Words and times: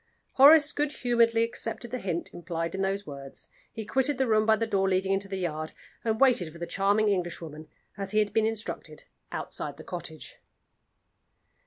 Horace 0.31 0.71
good 0.71 0.93
humoredly 0.93 1.43
accepted 1.43 1.91
the 1.91 1.99
hint 1.99 2.33
implied 2.33 2.73
in 2.73 2.81
those 2.81 3.05
words. 3.05 3.49
He 3.71 3.85
quitted 3.85 4.17
the 4.17 4.25
room 4.25 4.47
by 4.47 4.55
the 4.55 4.65
door 4.65 4.89
leading 4.89 5.13
into 5.13 5.27
the 5.27 5.37
yard, 5.37 5.73
and 6.03 6.19
waited 6.19 6.51
for 6.51 6.57
the 6.57 6.65
charming 6.65 7.07
Englishwoman, 7.09 7.67
as 7.99 8.09
he 8.09 8.17
had 8.17 8.33
been 8.33 8.47
instructed, 8.47 9.03
outside 9.31 9.77
the 9.77 9.83
cottage. 9.83 10.39